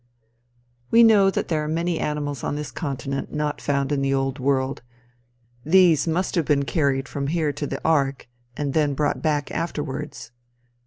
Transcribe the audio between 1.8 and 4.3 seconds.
animals on this continent not found in the